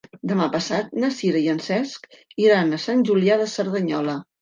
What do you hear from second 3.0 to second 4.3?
Julià de Cerdanyola.